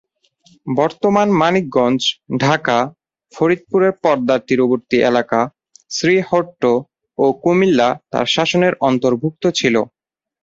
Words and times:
বর্তমান 0.67 1.27
মানিকগঞ্জ, 1.41 2.01
ঢাকা, 2.39 2.77
ফরিদপুরের 3.33 3.93
পদ্মার 4.03 4.39
তীরবর্তী 4.47 4.97
এলাকা, 5.09 5.39
শ্রীহট্ট 5.91 6.61
ও 7.17 7.25
কুমিল্লা 7.43 7.89
তার 8.11 8.25
শাসনের 8.35 8.73
অন্তর্ভুক্ত 8.87 9.43
ছিল। 9.59 9.75